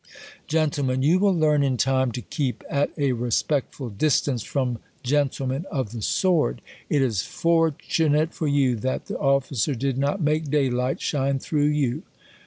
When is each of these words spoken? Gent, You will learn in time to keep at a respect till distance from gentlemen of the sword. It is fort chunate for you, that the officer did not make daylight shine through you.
Gent, 0.47 0.79
You 0.79 1.19
will 1.19 1.35
learn 1.35 1.61
in 1.61 1.77
time 1.77 2.11
to 2.13 2.23
keep 2.23 2.63
at 2.67 2.89
a 2.97 3.11
respect 3.11 3.75
till 3.77 3.89
distance 3.91 4.41
from 4.41 4.79
gentlemen 5.03 5.67
of 5.69 5.91
the 5.91 6.01
sword. 6.01 6.63
It 6.89 7.03
is 7.03 7.21
fort 7.21 7.77
chunate 7.87 8.31
for 8.33 8.47
you, 8.47 8.75
that 8.77 9.05
the 9.05 9.19
officer 9.19 9.75
did 9.75 9.99
not 9.99 10.19
make 10.19 10.49
daylight 10.49 11.01
shine 11.01 11.37
through 11.37 11.65
you. 11.67 12.01